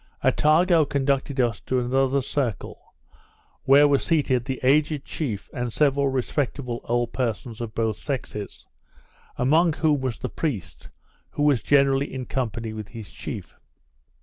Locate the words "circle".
2.21-2.95